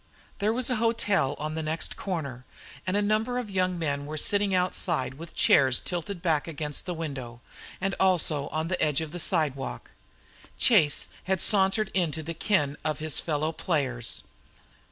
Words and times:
There 0.39 0.51
was 0.51 0.71
a 0.71 0.77
hotel 0.77 1.35
on 1.37 1.53
the 1.53 1.61
next 1.61 1.95
corner, 1.95 2.43
and 2.87 2.97
a 2.97 3.03
number 3.03 3.37
of 3.37 3.51
young 3.51 3.77
men 3.77 4.07
were 4.07 4.17
sitting 4.17 4.51
outside 4.55 5.13
with 5.13 5.35
chairs 5.35 5.79
tilted 5.79 6.23
back 6.23 6.47
against 6.47 6.87
the 6.87 6.95
window, 6.95 7.39
and 7.79 7.93
also 7.99 8.47
on 8.47 8.67
the 8.67 8.81
edge 8.81 9.01
of 9.01 9.11
the 9.11 9.19
sidewalk. 9.19 9.91
Chase 10.57 11.09
had 11.25 11.39
sauntered 11.39 11.91
into 11.93 12.23
the 12.23 12.33
ken 12.33 12.77
of 12.83 12.97
his 12.97 13.19
fellow 13.19 13.51
players. 13.51 14.23